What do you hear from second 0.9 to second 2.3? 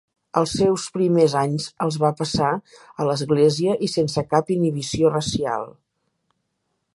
primers anys els va